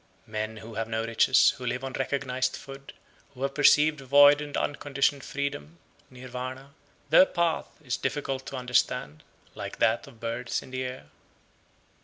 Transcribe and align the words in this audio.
92. 0.25 0.31
Men 0.31 0.57
who 0.67 0.73
have 0.79 0.87
no 0.87 1.05
riches, 1.05 1.51
who 1.59 1.65
live 1.67 1.83
on 1.83 1.93
recognised 1.93 2.57
food, 2.57 2.93
who 3.35 3.43
have 3.43 3.53
perceived 3.53 4.01
void 4.01 4.41
and 4.41 4.57
unconditioned 4.57 5.23
freedom 5.23 5.77
(Nirvana), 6.09 6.73
their 7.11 7.27
path 7.27 7.67
is 7.83 7.97
difficult 7.97 8.47
to 8.47 8.55
understand, 8.55 9.21
like 9.53 9.77
that 9.77 10.07
of 10.07 10.19
birds 10.19 10.63
in 10.63 10.71
the 10.71 10.81
air. 10.81 11.05